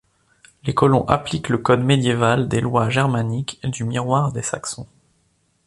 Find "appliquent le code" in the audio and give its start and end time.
1.07-1.81